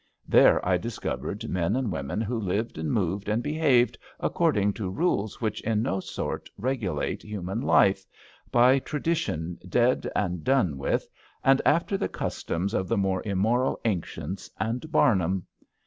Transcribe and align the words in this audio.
There 0.27 0.67
I 0.67 0.77
discovered 0.79 1.47
men 1.47 1.75
and 1.75 1.91
women 1.91 2.21
who 2.21 2.39
lived 2.39 2.79
and 2.79 2.91
moved 2.91 3.29
and 3.29 3.43
behaved 3.43 3.99
according 4.19 4.73
to 4.73 4.89
rules 4.89 5.39
which 5.39 5.61
in 5.61 5.83
no 5.83 5.99
sort 5.99 6.49
regulate 6.57 7.21
human 7.21 7.61
life, 7.61 8.03
by 8.51 8.79
tradition 8.79 9.59
dead 9.69 10.09
and 10.15 10.43
done 10.43 10.79
with, 10.79 11.07
and 11.43 11.61
after 11.67 11.97
the 11.97 12.09
cus 12.09 12.41
toms 12.41 12.73
of 12.73 12.87
the 12.87 12.97
more 12.97 13.21
immoral 13.25 13.79
ancients 13.85 14.49
and 14.59 14.81
Bamum. 14.91 15.43